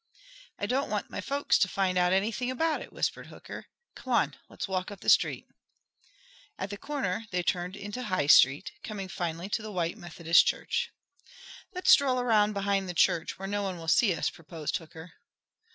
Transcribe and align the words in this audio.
"I 0.57 0.65
don't 0.65 0.89
want 0.89 1.11
my 1.11 1.21
folks 1.21 1.59
to 1.59 1.67
find 1.67 1.95
out 1.95 2.11
anything 2.11 2.49
about 2.49 2.81
it," 2.81 2.91
whispered 2.91 3.27
Hooker. 3.27 3.67
"Come 3.93 4.11
on, 4.13 4.35
let's 4.49 4.67
walk 4.67 4.89
up 4.89 5.01
the 5.01 5.09
street." 5.09 5.45
At 6.57 6.71
the 6.71 6.77
corner 6.77 7.17
above 7.17 7.29
they 7.29 7.43
turned 7.43 7.75
into 7.75 8.01
High 8.05 8.25
Street, 8.25 8.71
coming 8.83 9.07
finally 9.09 9.47
to 9.49 9.61
the 9.61 9.71
white 9.71 9.99
Methodist 9.99 10.43
church. 10.47 10.89
"Let's 11.75 11.91
stroll 11.91 12.19
around 12.19 12.53
behind 12.53 12.89
the 12.89 12.95
church, 12.95 13.37
where 13.37 13.47
no 13.47 13.61
one 13.61 13.77
will 13.77 13.87
see 13.87 14.15
us," 14.15 14.31
proposed 14.31 14.75
Hooker. 14.77 15.13